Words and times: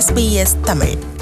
SBS 0.00 0.50
Tamil 0.64 1.17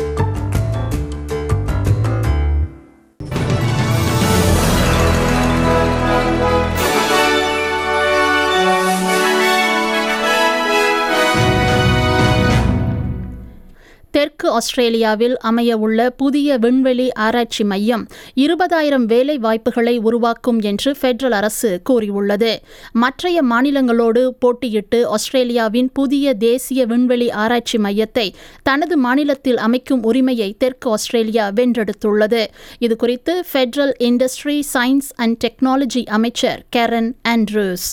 தெற்கு 14.27 14.51
ஆஸ்திரேலியாவில் 14.51 15.37
அமைய 15.37 15.77
உள்ள 15.77 16.11
புதிய 16.11 16.59
விண்வெளி 16.59 17.13
ஆராய்ச்சி 17.13 17.65
மையம் 17.65 18.07
இருபதாயிரம் 18.37 19.05
வேலை 19.05 19.39
வாய்ப்புகளை 19.39 19.99
உருவாக்கும் 19.99 20.61
என்று 20.61 20.97
பெட்ரல் 21.01 21.31
அரசு 21.31 21.81
கூறியுள்ளது. 21.85 22.63
மற்றைய 22.93 23.45
மாநிலங்களோடு 23.45 24.23
போட்டியிட்டு 24.45 25.05
ஆஸ்திரேலியாவின் 25.05 25.91
புதிய 25.93 26.35
தேசிய 26.35 26.87
விண்வெளி 26.87 27.31
ஆராய்ச்சி 27.31 27.79
மையத்தை 27.79 28.27
தனது 28.63 28.97
மாநிலத்தில் 28.97 29.57
அமைக்கும் 29.57 30.03
உரிமையை 30.03 30.55
தெற்கு 30.59 30.91
ஆஸ்திரேலியா 30.91 31.47
வென்றெடுத்துள்ளது. 31.49 32.47
இதுகுறித்து 32.81 33.37
federal 33.53 33.95
industry 33.99 34.61
science 34.75 35.13
and 35.17 35.39
technology 35.45 36.05
அமைச்சர் 36.05 36.65
Karen 36.77 37.13
Andrews 37.29 37.89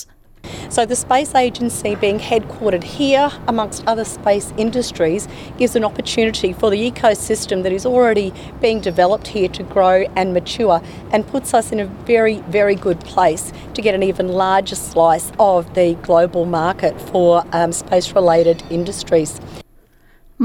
So, 0.68 0.86
the 0.86 0.96
Space 0.96 1.34
Agency 1.34 1.94
being 1.94 2.18
headquartered 2.18 2.84
here, 2.84 3.30
amongst 3.48 3.86
other 3.86 4.04
space 4.04 4.52
industries, 4.56 5.28
gives 5.58 5.76
an 5.76 5.84
opportunity 5.84 6.52
for 6.52 6.70
the 6.70 6.90
ecosystem 6.90 7.62
that 7.62 7.72
is 7.72 7.86
already 7.86 8.32
being 8.60 8.80
developed 8.80 9.28
here 9.28 9.48
to 9.48 9.62
grow 9.62 10.06
and 10.16 10.32
mature 10.34 10.80
and 11.12 11.26
puts 11.26 11.54
us 11.54 11.72
in 11.72 11.80
a 11.80 11.86
very, 11.86 12.40
very 12.48 12.74
good 12.74 13.00
place 13.00 13.52
to 13.74 13.82
get 13.82 13.94
an 13.94 14.02
even 14.02 14.28
larger 14.28 14.76
slice 14.76 15.32
of 15.38 15.72
the 15.74 15.94
global 16.02 16.44
market 16.44 17.00
for 17.00 17.44
um, 17.52 17.72
space 17.72 18.12
related 18.12 18.62
industries. 18.70 19.40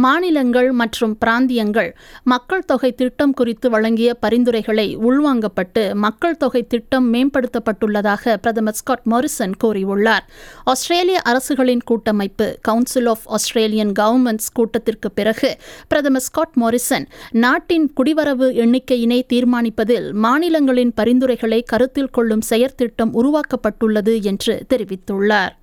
மாநிலங்கள் 0.05 0.69
மற்றும் 0.81 1.13
பிராந்தியங்கள் 1.23 1.89
மக்கள் 2.31 2.65
தொகை 2.71 2.91
திட்டம் 2.99 3.33
குறித்து 3.39 3.67
வழங்கிய 3.69 4.09
பரிந்துரைகளை 4.23 4.85
உள்வாங்கப்பட்டு 5.07 5.83
மக்கள் 6.05 6.37
தொகை 6.43 6.61
திட்டம் 6.73 7.07
மேம்படுத்தப்பட்டுள்ளதாக 7.13 8.35
பிரதமர் 8.43 8.77
ஸ்காட் 8.79 9.07
மாரிசன் 9.13 9.55
கூறியுள்ளார். 9.63 10.25
ஆஸ்திரேலிய 10.63 11.19
அரசுகளின் 11.31 11.83
கூட்டமைப்பு 11.91 12.47
கவுன்சில் 12.61 13.09
ஆஃப் 13.13 13.25
ஆஸ்திரேலியன் 13.37 13.93
கவர்மெண்ட்ஸ் 13.99 14.49
கூட்டத்திற்கு 14.53 15.11
பிறகு 15.11 15.51
பிரதமர் 15.87 16.25
ஸ்காட் 16.27 16.57
மாரிசன் 16.63 17.07
நாட்டின் 17.45 17.87
குடிவரவு 17.99 18.49
எண்ணிக்கையினை 18.65 19.21
தீர்மானிப்பதில் 19.33 20.09
மாநிலங்களின் 20.25 20.93
பரிந்துரைகளை 21.01 21.61
கருத்தில் 21.73 22.13
கொள்ளும் 22.17 22.45
செயற்திட்டம் 22.49 23.13
உருவாக்கப்பட்டுள்ளது 23.21 24.15
என்று 24.31 24.55
தெரிவித்துள்ளார். 24.73 25.53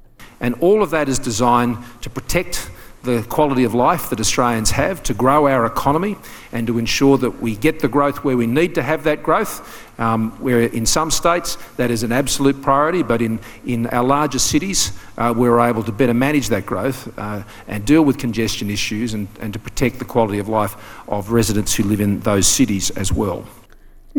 And 0.46 0.54
all 0.66 0.80
of 0.84 0.90
that 0.94 1.08
is 1.12 1.18
designed 1.30 1.76
to 2.04 2.08
protect 2.16 2.56
the 3.06 3.22
quality 3.28 3.64
of 3.64 3.72
life 3.72 4.10
that 4.10 4.20
Australians 4.20 4.72
have, 4.72 5.02
to 5.04 5.14
grow 5.14 5.48
our 5.48 5.64
economy, 5.64 6.16
and 6.52 6.66
to 6.66 6.78
ensure 6.78 7.16
that 7.18 7.40
we 7.40 7.56
get 7.56 7.80
the 7.80 7.88
growth 7.88 8.24
where 8.24 8.36
we 8.36 8.46
need 8.46 8.74
to 8.74 8.82
have 8.82 9.04
that 9.04 9.22
growth. 9.22 9.84
Um, 9.98 10.32
where 10.42 10.60
in 10.60 10.84
some 10.84 11.10
states 11.10 11.56
that 11.78 11.90
is 11.90 12.02
an 12.02 12.12
absolute 12.12 12.60
priority, 12.60 13.02
but 13.02 13.22
in, 13.22 13.40
in 13.64 13.86
our 13.86 14.04
larger 14.04 14.38
cities, 14.38 14.92
uh, 15.16 15.32
we're 15.34 15.58
able 15.58 15.82
to 15.84 15.92
better 15.92 16.12
manage 16.12 16.48
that 16.48 16.66
growth 16.66 17.18
uh, 17.18 17.44
and 17.66 17.82
deal 17.86 18.02
with 18.02 18.18
congestion 18.18 18.68
issues 18.68 19.14
and, 19.14 19.26
and 19.40 19.54
to 19.54 19.58
protect 19.58 19.98
the 19.98 20.04
quality 20.04 20.38
of 20.38 20.50
life 20.50 20.76
of 21.08 21.30
residents 21.30 21.74
who 21.74 21.84
live 21.84 22.02
in 22.02 22.20
those 22.20 22.46
cities 22.46 22.90
as 22.90 23.10
well. 23.10 23.46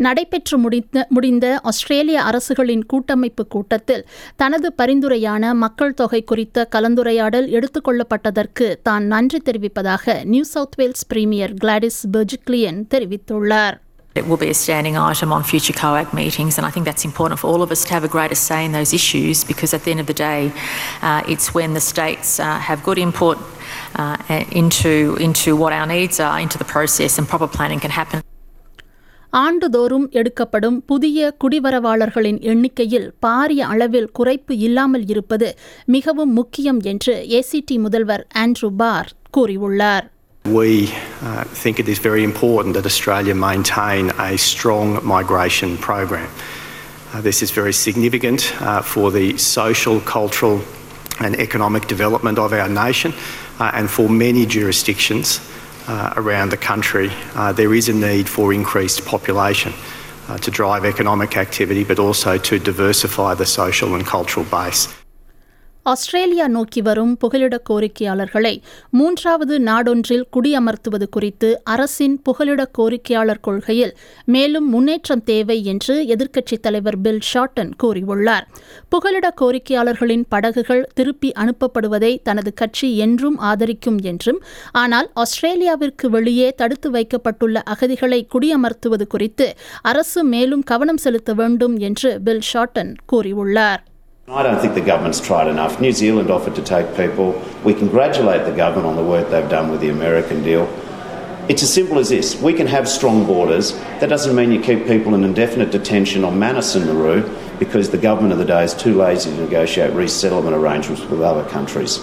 நடைபெற்று 0.06 0.56
முடிந்த 0.64 1.06
முடிந்த 1.16 1.46
ஆஸ்திரேலிய 1.70 2.18
அரசுகளின் 2.30 2.84
கூட்டமைப்பு 2.92 3.44
கூட்டத்தில் 3.54 4.04
தனது 4.42 4.68
பரிந்துரையான 4.80 5.52
மக்கள் 5.64 5.96
தொகை 6.00 6.20
குறித்த 6.30 6.66
கலந்துரையாடல் 6.74 7.48
எடுத்துக்கொள்ளப்பட்டதற்கு 7.58 8.68
தான் 8.88 9.06
நன்றி 9.14 9.40
தெரிவிப்பதாக 9.48 10.16
New 10.34 10.46
South 10.54 10.78
Wales 10.82 11.06
premier 11.12 11.54
Gladys 11.64 12.00
Berejiklian 12.16 12.80
தெரிவித்துள்ளார் 12.94 13.76
It 14.16 14.26
will 14.26 14.38
be 14.38 14.48
a 14.48 14.54
standing 14.54 14.96
item 15.10 15.32
on 15.32 15.42
future 15.44 15.72
COAG 15.72 16.12
meetings, 16.12 16.54
and 16.58 16.66
I 16.66 16.70
think 16.70 16.84
that's 16.86 17.04
important 17.04 17.38
for 17.38 17.48
all 17.50 17.62
of 17.62 17.70
us 17.70 17.84
to 17.84 17.92
have 17.94 18.04
a 18.04 18.08
greater 18.08 18.34
say 18.34 18.64
in 18.64 18.72
those 18.72 18.92
issues 18.92 19.44
because 19.44 19.72
at 19.72 19.84
the 19.84 19.90
end 19.90 20.00
of 20.00 20.06
the 20.06 20.14
day, 20.14 20.40
uh, 21.02 21.22
it's 21.28 21.54
when 21.54 21.74
the 21.74 21.80
states 21.80 22.40
uh, 22.40 22.58
have 22.68 22.82
good 22.82 22.98
input 22.98 23.36
uh, 23.96 24.16
into, 24.52 24.92
into 25.20 25.54
what 25.54 25.72
our 25.72 25.86
needs 25.86 26.18
are 26.20 26.40
into 26.40 26.58
the 26.58 26.68
process 26.74 27.18
and 27.18 27.28
proper 27.28 27.46
planning 27.48 27.78
can 27.78 27.90
happen. 27.92 28.27
ஆண்டுதோறும் 29.32 30.06
எடுக்கப்படும் 30.10 30.76
புதிய 30.86 31.36
குடிவரவாளர்களின் 31.42 32.38
எண்ணிக்கையில் 32.52 33.08
பாரிய 33.26 33.62
அளவில் 33.72 34.10
குறைப்பு 34.18 34.54
இல்லாமல் 34.58 35.04
இருப்பது 35.08 35.48
மிகவும் 35.86 36.32
முக்கியம் 36.32 36.80
என்று 36.92 37.14
ஏசிடி 37.38 37.76
முதல்வர் 37.78 38.24
ஆண்ட்ரூ 38.44 38.70
பார் 38.82 39.10
கூறியுள்ளார் 39.36 40.06
We 40.44 40.70
uh, 41.20 41.44
think 41.62 41.74
it 41.78 41.88
is 41.88 41.98
very 42.00 42.22
important 42.24 42.72
that 42.76 42.86
Australia 42.86 43.34
maintain 43.48 44.04
a 44.26 44.36
strong 44.46 44.88
migration 45.04 45.70
program. 45.78 46.28
Uh, 46.28 47.20
this 47.20 47.38
is 47.42 47.50
very 47.60 47.74
significant 47.78 48.40
uh, 48.44 48.80
for 48.92 49.06
the 49.10 49.26
social, 49.56 49.96
cultural, 50.16 50.56
and 51.24 51.34
economic 51.46 51.84
development 51.86 52.38
of 52.38 52.52
our 52.52 52.70
nation, 52.84 53.12
uh, 53.60 53.76
and 53.78 53.86
for 53.96 54.06
many 54.24 54.44
jurisdictions 54.56 55.28
uh, 55.30 55.57
around 56.16 56.50
the 56.50 56.56
country, 56.56 57.10
uh, 57.34 57.52
there 57.52 57.74
is 57.74 57.88
a 57.88 57.92
need 57.92 58.28
for 58.28 58.52
increased 58.52 59.04
population 59.06 59.72
uh, 60.28 60.36
to 60.38 60.50
drive 60.50 60.84
economic 60.84 61.36
activity, 61.36 61.84
but 61.84 61.98
also 61.98 62.36
to 62.36 62.58
diversify 62.58 63.34
the 63.34 63.46
social 63.46 63.94
and 63.94 64.06
cultural 64.06 64.44
base. 64.46 64.97
Australia 65.82 66.48
நோக்கி 66.48 66.80
வரும் 66.82 67.16
புகலிட 67.16 67.62
கோரிக்கையாளர்களை 67.70 68.60
மூன்றாவது 68.90 69.58
நாடொன்றில் 69.58 70.24
குடியமர்த்துவது 70.32 71.06
குறித்து 71.10 71.64
அரசின் 71.64 72.22
புகலிட 72.22 72.70
கோரிக்கையாளர் 72.78 73.40
கொள்கையில் 73.40 73.96
மேலும் 74.24 74.68
முன்னேற்றம் 74.68 75.24
தேவை 75.24 75.64
என்று 75.64 76.04
எதிர்க்கட்சித் 76.04 76.62
தலைவர் 76.62 77.00
பில் 77.00 77.20
ஷார்டன் 77.32 77.72
கூறியுள்ளார். 77.82 78.46
புகலிட 78.88 79.34
கோரிக்கையாளர்களின் 79.40 80.24
படகுகள் 80.28 80.88
திருப்பி 80.94 81.32
அனுப்பப்படுவதை 81.36 82.18
தனது 82.22 82.54
கட்சி 82.54 82.96
என்றும் 82.96 83.38
ஆதரிக்கும் 83.38 84.00
என்றும் 84.02 84.42
ஆனால் 84.72 85.10
ஆஸ்திரேலியாவிற்கு 85.14 86.08
வெளியே 86.10 86.50
தடுத்து 86.50 86.90
வைக்கப்பட்டுள்ள 86.90 87.62
அகதிகளை 87.70 88.26
குடியமர்த்துவது 88.34 89.06
குறித்து 89.06 89.54
அரசு 89.82 90.24
மேலும் 90.24 90.62
கவனம் 90.62 90.96
செலுத்த 90.96 91.34
வேண்டும் 91.34 91.76
என்று 91.78 92.20
பில் 92.20 92.46
ஷார்டன் 92.52 92.94
கூறியுள்ளார். 93.12 93.84
I 94.30 94.42
don't 94.42 94.60
think 94.60 94.74
the 94.74 94.82
government's 94.82 95.20
tried 95.20 95.48
enough. 95.48 95.80
New 95.80 95.90
Zealand 95.90 96.30
offered 96.30 96.54
to 96.56 96.62
take 96.62 96.94
people. 96.94 97.42
We 97.64 97.72
congratulate 97.72 98.44
the 98.44 98.54
government 98.54 98.86
on 98.86 98.94
the 98.94 99.02
work 99.02 99.30
they've 99.30 99.48
done 99.48 99.70
with 99.70 99.80
the 99.80 99.88
American 99.88 100.42
deal. 100.42 100.64
It's 101.48 101.62
as 101.62 101.72
simple 101.72 101.98
as 101.98 102.10
this. 102.10 102.38
We 102.38 102.52
can 102.52 102.66
have 102.66 102.86
strong 102.86 103.24
borders. 103.24 103.72
That 104.00 104.10
doesn't 104.10 104.36
mean 104.36 104.52
you 104.52 104.60
keep 104.60 104.86
people 104.86 105.14
in 105.14 105.24
indefinite 105.24 105.70
detention 105.70 106.24
on 106.24 106.38
Manus 106.38 106.74
and 106.74 106.84
Nauru 106.84 107.26
because 107.58 107.88
the 107.88 107.96
government 107.96 108.34
of 108.34 108.38
the 108.38 108.44
day 108.44 108.64
is 108.64 108.74
too 108.74 108.94
lazy 108.94 109.30
to 109.30 109.40
negotiate 109.40 109.94
resettlement 109.94 110.54
arrangements 110.54 111.02
with 111.04 111.22
other 111.22 111.48
countries. 111.48 111.98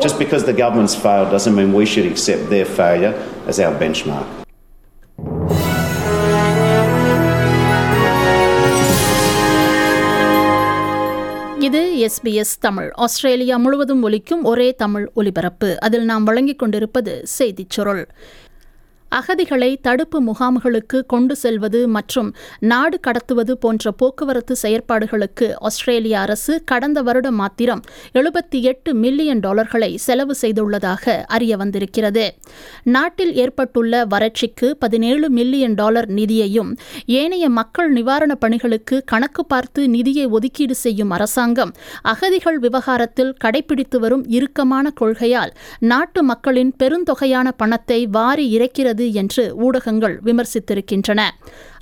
Just 0.00 0.18
because 0.18 0.46
the 0.46 0.54
government's 0.54 0.94
failed 0.94 1.30
doesn't 1.30 1.54
mean 1.54 1.74
we 1.74 1.84
should 1.84 2.06
accept 2.06 2.48
their 2.48 2.64
failure 2.64 3.12
as 3.46 3.60
our 3.60 3.78
benchmark. 3.78 4.41
SBS 12.06 12.58
Tamil. 12.60 12.90
Australia 12.92 13.56
முழுவதும் 13.56 14.02
ஒலிக்கும் 14.02 14.42
ஒரே 14.42 14.74
தமிழ் 14.74 15.10
ஒலிபரப்பு. 15.14 15.80
அதில் 15.80 16.04
நாம் 16.04 16.24
வழங்கிக் 16.24 16.58
கொண்டிருப்பது 16.58 17.26
செய்திச் 17.38 17.70
சுருள். 17.70 18.08
அகதிகளை 19.12 19.70
தடுப்பு 19.80 20.18
முகாம்களுக்கு 20.20 20.98
கொண்டு 21.06 21.34
செல்வது 21.36 21.88
மற்றும் 21.88 22.28
நாடு 22.62 22.98
கடத்துவது 23.06 23.52
போன்ற 23.54 23.90
போக்குவரத்து 23.92 24.54
செயற்பாடுகளுக்கு 24.62 25.46
ஆஸ்திரேலிய 25.60 26.14
அரசு 26.20 26.54
கடந்த 26.64 26.98
வருடம் 27.02 27.34
மாத்திரம் 27.34 27.82
எழுபத்தி 28.14 28.60
எட்டு 28.62 28.94
மில்லியன் 28.94 29.40
டாலர்களை 29.40 29.90
செலவு 29.96 30.34
செய்துள்ளதாக 30.40 31.24
அறிய 31.26 31.56
வந்திருக்கிறது. 31.56 32.24
நாட்டில் 32.86 33.32
ஏற்பட்டுள்ள 33.34 34.04
வறட்சிக்கு 34.06 34.70
பதினேழு 34.78 35.28
மில்லியன் 35.30 35.74
டாலர் 35.74 36.08
நிதியையும் 36.10 36.70
ஏனைய 37.18 37.48
மக்கள் 37.50 37.90
நிவாரணப் 37.92 38.40
பணிகளுக்கு 38.40 38.98
கணக்கு 39.04 39.44
பார்த்து 39.46 39.88
நிதியை 39.88 40.26
ஒதுக்கீடு 40.30 40.74
செய்யும் 40.74 41.10
அரசாங்கம் 41.10 41.72
அகதிகள் 42.02 42.58
விவகாரத்தில் 42.58 43.34
கடைபிடித்து 43.44 43.98
வரும் 43.98 44.24
இறுக்கமான 44.28 44.92
கொள்கையால் 45.00 45.52
நாட்டு 45.84 46.22
மக்களின் 46.22 46.72
பெருந்தொகையான 46.78 47.48
பணத்தை 47.56 48.00
வாரி 48.10 48.46
இறைக்கிறது 48.58 49.01
என்று 49.10 49.56
ஊடகங்கள் 49.56 50.20
விமர்சித்திருக்கின்றன. 50.24 51.20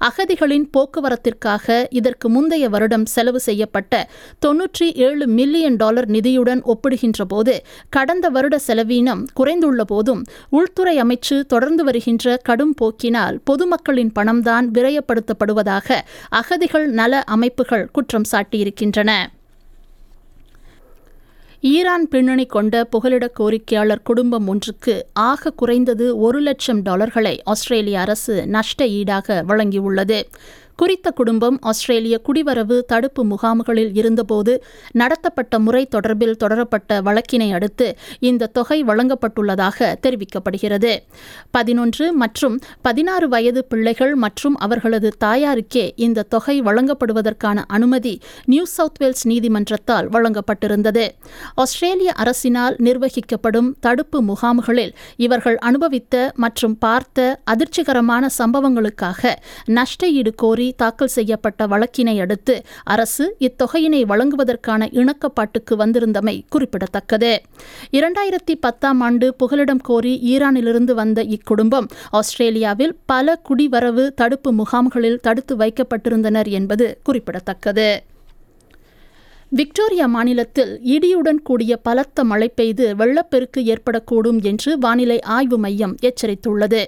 அகதிகளின் 0.04 0.66
போக்குவரத்திற்காக 0.76 1.86
இதற்கு 1.90 2.28
முந்தைய 2.28 2.68
வருடம் 2.68 3.06
செலவு 3.06 3.40
செய்யப்பட்ட 3.40 4.08
தொன்னூற்றி 4.46 4.94
ஏழு 4.94 5.26
மில்லியன் 5.26 5.76
டாலர் 5.76 6.08
நிதியுடன் 6.08 6.62
ஒப்பிடுகின்ற 6.62 7.24
போது 7.28 7.64
கடந்த 7.90 8.28
வருட 8.28 8.58
செலவீனம் 8.58 9.24
குறைந்துள்ள 9.40 9.82
போதும் 9.82 10.24
உள்துறை 10.50 11.02
அமைச்சு 11.02 11.40
தொடர்ந்து 11.40 11.84
வருகின்ற 11.84 12.36
கடும் 12.36 12.74
போக்கினால் 12.80 13.38
பொதுமக்களின் 13.44 14.12
பணம்தான் 14.12 14.70
விரயப்படுத்தப்படுவதாக 14.70 15.98
அகதிகள் 16.28 16.86
நல 16.86 17.22
அமைப்புகள் 17.26 17.88
குற்றம் 17.92 18.28
சாட்டியிருக்கின்றன. 18.32 19.10
ஈரான் 21.62 22.08
பின்னணி 22.08 22.46
கொண்ட 22.46 22.74
புகலிட 22.84 23.24
கோரிக்கையாளர் 23.38 24.02
குடும்பம் 24.02 24.46
ஒன்றுக்கு 24.46 25.06
ஆக 25.12 25.50
குறைந்தது 25.50 26.18
ஒரு 26.18 26.40
லட்சம் 26.40 26.82
டாலர்களை 26.82 27.42
ஆஸ்திரேலிய 27.44 28.00
அரசு 28.00 28.46
நஷ்ட 28.46 28.86
ஈடாக 28.86 29.44
வழங்கியுள்ளது. 29.48 30.22
குறித்த 30.80 31.10
குடும்பம் 31.10 31.58
ஆஸ்திரேலிய 31.60 32.20
குடிவரவு 32.26 32.80
தடுப்பு 32.80 33.24
முகாம்களில் 33.24 33.90
இருந்தபோது 33.94 34.64
நடத்தப்பட்ட 34.92 35.58
முறை 35.58 35.88
தொடர்பில் 35.96 36.36
தொடரப்பட்ட 36.42 37.00
வழக்கினை 37.00 37.52
அடுத்து 37.52 37.96
இந்த 38.20 38.46
தொகை 38.46 38.84
வழங்கப்பட்டுள்ளதாக 38.84 39.88
தெரிவிக்கப்படுகிறது. 40.04 40.92
பதினொன்று 41.50 42.12
மற்றும் 42.12 42.58
பதினாறு 42.82 43.28
வயது 43.28 43.64
பிள்ளைகள் 43.64 44.14
மற்றும் 44.14 44.56
அவர்களது 44.56 45.10
தாயாருக்கே 45.24 45.90
இந்த 45.96 46.22
தொகை 46.22 46.62
வழங்கப்படுவதற்கான 46.62 47.64
அனுமதி 47.66 48.20
நியூ 48.44 48.64
சவுத் 48.64 48.98
வேல்ஸ் 48.98 49.28
நீதிமன்றத்தால் 49.28 50.08
வழங்கப்பட்டிருந்தது. 50.08 51.08
ஆஸ்திரேலிய 51.54 52.12
அரசினால் 52.16 52.78
நிர்வகிக்கப்படும் 52.78 53.70
தடுப்பு 53.80 54.22
முகாம்களில் 54.22 54.94
இவர்கள் 55.16 55.56
அனுபவித்த 55.56 56.32
மற்றும் 56.36 56.78
பார்த்த 56.78 57.40
அதிர்ச்சிகரமான 57.50 58.26
சம்பவங்களுக்காக 58.38 59.34
நஷ்டஈடு 59.70 60.34
கோரி 60.34 60.68
தாக்கல் 60.74 61.08
செய்யப்பட்ட 61.08 61.66
வழக்கினை 61.66 62.20
அடுத்து 62.20 62.62
அரசு 62.84 63.36
இத்தொகையினை 63.38 64.06
வழங்குவதற்கான 64.06 64.86
இணக்கப்பாட்டுக்கு 64.86 65.74
வந்திருந்தமை 65.78 66.40
குறிப்பிடத்தக்கது. 66.48 67.42
இரண்டாயிரத்தி 67.92 68.54
பத்தாம் 68.60 69.00
ஆண்டு 69.00 69.34
புகலிடம் 69.34 69.80
கோரி 69.80 70.38
ஈரானிலிருந்து 70.38 70.94
வந்த 70.94 71.24
இக்குடும்பம் 71.24 71.88
ஆஸ்திரேலியாவில் 72.10 72.96
பல 73.06 73.40
குடிவரவு 73.48 74.08
தடுப்பு 74.08 74.52
முகாம்களில் 74.52 75.20
தடுத்து 75.20 75.56
வைக்கப்பட்டிருந்தனர் 75.56 76.48
என்பது 76.48 76.98
குறிப்பிடத்தக்கது. 77.02 78.02
விக்டோரியா 79.52 80.06
மாநிலத்தில் 80.06 80.72
இடியுடன் 80.86 81.40
கூடிய 81.42 81.72
பலத்த 81.76 82.24
மழை 82.24 82.48
பெய்து 82.54 82.84
வெள்ளப்பெருக்கு 82.96 83.60
ஏற்படக்கூடும் 83.66 84.38
என்று 84.42 84.72
வானிலை 84.78 85.16
ஆய்வு 85.28 85.56
மையம் 85.58 85.94
எச்சரித்துள்ளது 86.02 86.82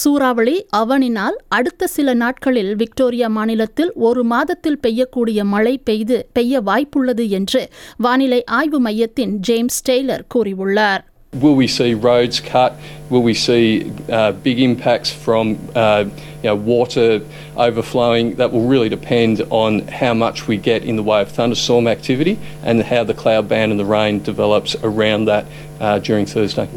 சூறாவளி 0.00 0.54
அவனினால் 0.76 1.36
அடுத்த 1.48 1.86
சில 1.86 2.14
நாட்களில் 2.14 2.70
விக்டோரியா 2.76 3.30
மாநிலத்தில் 3.30 3.90
ஒரு 4.02 4.22
மாதத்தில் 4.24 4.78
பெய்யக்கூடிய 4.82 5.42
மழை 5.46 5.74
பெய்து 5.84 6.18
பெய்ய 6.32 6.60
வாய்ப்புள்ளது 6.60 7.26
என்று 7.30 7.62
வானிலை 7.98 8.40
ஆய்வு 8.52 8.80
மையத்தின் 8.80 9.34
ஜேம்ஸ் 9.48 9.80
டெய்லர் 9.90 10.24
கூறியுள்ளார் 10.34 11.04
Will 11.32 11.56
we 11.56 11.66
see 11.68 11.94
roads 12.00 12.38
cut? 12.42 12.72
Will 13.10 13.24
we 13.24 13.34
see 13.36 13.64
uh, 14.08 14.18
big 14.44 14.58
impacts 14.62 15.10
from 15.24 15.46
uh, 15.76 16.04
you 16.44 16.50
know, 16.50 16.56
water 16.56 17.22
overflowing? 17.56 18.36
That 18.36 18.52
will 18.52 18.66
really 18.66 18.90
depend 18.90 19.40
on 19.50 19.88
how 19.88 20.12
much 20.12 20.46
we 20.46 20.58
get 20.58 20.84
in 20.84 20.96
the 20.96 21.02
way 21.02 21.22
of 21.22 21.32
thunderstorm 21.32 21.88
activity 21.88 22.38
and 22.62 22.82
how 22.82 23.02
the 23.02 23.14
cloud 23.14 23.48
band 23.48 23.72
and 23.72 23.80
the 23.80 23.84
rain 23.84 24.22
develops 24.22 24.76
around 24.76 25.24
that 25.24 25.46
uh, 25.80 25.98
during 25.98 26.26
Thursday. 26.26 26.68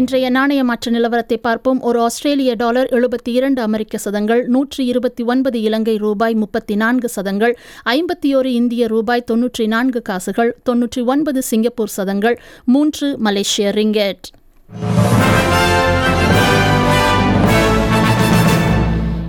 இன்றைய 0.00 0.26
நாணய 0.30 0.60
மாற்ற 0.64 0.90
நிலவரத்தை 0.90 1.36
பார்ப்போம். 1.36 1.80
ஒரு 1.80 1.98
ஆஸ்திரேலிய 2.00 2.54
dollar 2.54 2.88
எழுபத்தி 2.98 3.32
இரண்டு 3.38 3.60
அமெரிக்க 3.62 3.98
சதங்கள் 3.98 4.42
நூற்றி 4.46 4.82
இருபத்தி 4.86 5.22
ஒன்பது 5.22 5.58
இலங்கை 5.60 5.96
ரூபாய் 5.96 6.34
முப்பத்தி 6.34 6.74
நான்கு 6.74 7.08
சதங்கள் 7.08 7.54
ஐம்பத்தி 7.94 8.30
ஒரு 8.38 8.52
இந்திய 8.52 8.86
ரூபாய் 8.86 9.24
தொன்னூற்றி 9.30 9.66
நான்கு 9.66 10.02
காசுகள் 10.02 10.52
தொன்னூற்றி 10.70 11.04
ஒன்பது 11.04 11.42
சிங்கப்பூர் 11.42 11.94
சதங்கள் 11.98 12.38
மூன்று 12.64 13.08
மலேசிய 13.18 13.70
ரிங்கெட். 13.70 14.26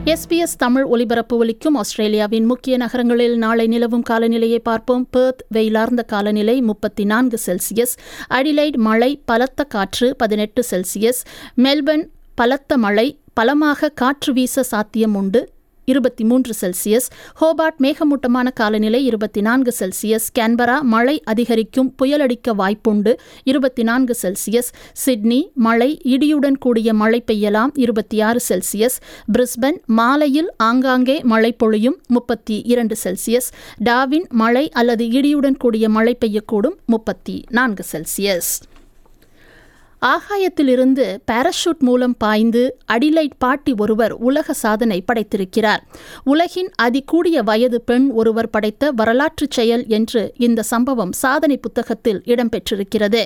எஸ்பிஎஸ் 0.06 0.57
தமிழ் 0.57 0.83
ஒலிபரப்பு 0.83 1.38
ஒலிக்கும் 1.38 1.75
ஆஸ்திரேலியாவின் 1.75 2.45
முக்கிய 2.45 2.77
நகரங்களில் 2.77 3.38
நாளை 3.38 3.68
நிலவும் 3.68 4.01
காலநிலையை 4.01 4.59
பார்ப்போம். 4.59 5.07
பெர்த் 5.09 5.45
வெயிலார்ந்த 5.53 6.06
காலநிலை 6.06 6.62
முப்பத்தி 6.62 7.06
நான்கு 7.06 7.39
செல்சியஸ். 7.45 7.98
அடிலைட் 8.30 8.75
மழை 8.75 9.21
பலத்த 9.25 9.63
காற்று 9.63 10.15
பதினெட்டு 10.15 10.63
செல்சியஸ். 10.71 11.21
மெல்பர்ன் 11.57 12.07
பலத்த 12.36 12.77
மழை 12.77 13.19
பலமாக 13.33 13.89
காற்று 13.89 14.33
வீச 14.33 14.63
சாத்தியம் 14.63 15.15
உண்டு. 15.15 15.50
இருபத்தி 15.86 16.24
மூன்று 16.24 16.54
செல்சியஸ் 16.54 17.07
ஹோபார்ட் 17.42 17.78
மேகமூட்டமான 17.78 18.51
காலநிலை 18.51 19.06
இருபத்தி 19.06 19.42
நான்கு 19.42 19.74
செல்சியஸ் 19.80 20.28
கேன்பரா 20.39 20.81
மழை 20.81 21.22
அதிகரிக்கும் 21.24 21.95
புயலடிக்க 22.01 22.56
வாய்ப்புண்டு 22.57 23.13
இருபத்தி 23.44 23.83
நான்கு 23.83 24.16
செல்சியஸ் 24.22 24.69
சிட்னி 24.94 25.51
மழை 25.54 26.01
இடியுடன் 26.04 26.57
கூடிய 26.57 26.94
மழை 26.94 27.24
பெய்யலாம் 27.28 27.74
இருபத்தி 27.75 28.22
ஆறு 28.22 28.39
செல்சியஸ் 28.50 28.98
பிரிஸ்பன் 29.33 29.80
மாலையில் 29.86 30.51
ஆங்காங்கே 30.57 31.22
மழை 31.24 31.54
பொழியும் 31.54 32.00
முப்பத்தி 32.07 32.62
இரண்டு 32.66 32.95
செல்சியஸ் 33.04 33.50
டாவின் 33.84 34.27
மழை 34.30 34.69
அல்லது 34.69 35.06
இடியுடன் 35.06 35.57
கூடிய 35.57 35.89
மழை 35.89 36.18
பெய்யக்கூடும் 36.25 36.77
முப்பத்தி 36.86 37.45
நான்கு 37.50 37.86
செல்சியஸ். 37.92 38.51
ஆகாயத்திலிருந்து 40.06 41.18
பாராஷூட் 41.31 41.80
மூலம் 41.80 42.15
பாய்ந்து 42.18 42.77
அடிலைட் 42.94 43.36
பாட்டி 43.38 43.74
ஒருவர் 43.77 44.12
உலக 44.12 44.53
சாதனை 44.53 45.03
படைத்திருக்கிறார். 45.06 45.81
உலகின் 46.24 46.71
அதிகூடிய 46.81 47.44
வயது 47.44 47.81
பெண் 47.81 48.09
ஒருவர் 48.09 48.50
படைத்த 48.50 48.92
வரலாற்று 48.92 49.48
செயல் 49.50 49.83
என்று 49.88 50.33
இந்த 50.38 50.63
சம்பவம் 50.63 51.12
சாதனை 51.12 51.57
புத்தகத்தில் 51.57 52.21
இடம்பெற்றிருக்கிறது. 52.25 53.21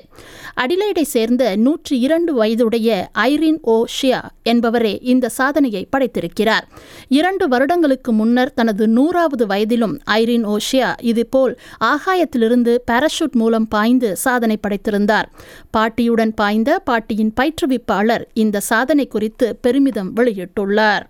அடிலைடை 0.55 1.01
சேர்ந்த 1.01 1.55
நூற்றி 1.55 1.99
இரண்டு 1.99 2.33
வயதுடைய 2.33 3.07
ஐரின் 3.13 3.59
ஓ 3.61 3.85
ஷியா 3.95 4.21
என்பவரே 4.49 4.93
இந்த 5.01 5.29
சாதனையை 5.29 5.87
படைத்திருக்கிறார். 5.97 6.67
இரண்டு 7.09 7.47
வருடங்களுக்கு 7.47 8.11
முன்னர் 8.11 8.53
தனது 8.53 8.87
நூறாவது 8.87 9.45
வயதிலும் 9.45 9.95
ஐரின் 10.11 10.45
ஓஷியா 10.45 10.91
இதுபோல் 10.99 11.59
ஆகாயத்திலிருந்து 11.83 12.75
பாராஷூட் 12.91 13.39
மூலம் 13.43 13.67
பாய்ந்து 13.67 14.15
சாதனை 14.15 14.59
படைத்திருந்தார். 14.67 15.29
பாட்டியுடன் 15.71 16.33
பாய்ந்து 16.33 16.63
பாட்டியின் 16.73 17.33
பயிற்றுவிப்பாளர் 17.41 18.23
இந்த 18.33 18.59
சாதனை 18.59 19.07
குறித்து 19.07 19.55
பெருமிதம் 19.55 20.15
வெளியிட்டுள்ளார். 20.15 21.01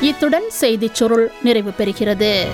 இத்துடன் 0.00 0.44
செய்திச் 0.48 0.94
சுருள் 0.94 1.30
நிறைவு 1.42 1.72
பெறுகிறது. 1.78 2.46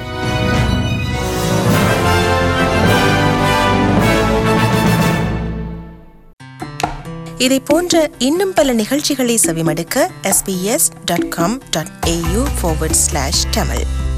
இதை 7.38 7.60
போன்ற 7.60 8.10
இன்னும் 8.18 8.52
பல 8.54 8.72
நிகழ்ச்சிகளை 8.72 9.38
செவிமடுக்க 9.44 10.10
sbs.com.au 10.22 12.44
forward 12.62 12.90
ஸ்லாஷ் 12.90 13.46
தமிழ் 13.50 14.10